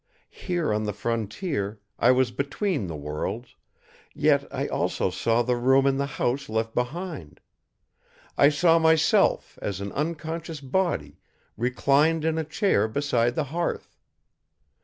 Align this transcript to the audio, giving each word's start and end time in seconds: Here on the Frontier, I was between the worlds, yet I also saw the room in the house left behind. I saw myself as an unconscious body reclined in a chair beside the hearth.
Here 0.31 0.73
on 0.73 0.85
the 0.85 0.93
Frontier, 0.97 1.79
I 1.99 2.09
was 2.09 2.31
between 2.31 2.87
the 2.87 2.95
worlds, 2.95 3.55
yet 4.15 4.47
I 4.51 4.65
also 4.67 5.11
saw 5.11 5.43
the 5.43 5.55
room 5.55 5.85
in 5.85 5.97
the 5.97 6.07
house 6.17 6.49
left 6.49 6.73
behind. 6.73 7.39
I 8.35 8.49
saw 8.49 8.79
myself 8.79 9.59
as 9.61 9.79
an 9.79 9.91
unconscious 9.91 10.59
body 10.59 11.19
reclined 11.55 12.25
in 12.25 12.39
a 12.39 12.43
chair 12.43 12.87
beside 12.87 13.35
the 13.35 13.43
hearth. 13.53 13.95